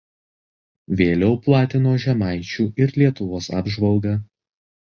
Vėliau 1.01 1.35
platino 1.47 1.93
„Žemaičių 2.05 2.67
ir 2.85 2.97
Lietuvos 3.03 3.53
apžvalgą“. 3.63 4.19